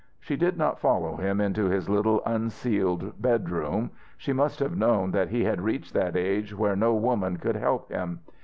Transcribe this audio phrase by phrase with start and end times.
[0.19, 3.91] She did not follow him into his little unceiled bedroom.
[4.17, 7.91] She must have known that he had reached that age where no woman could help
[7.91, 8.21] him.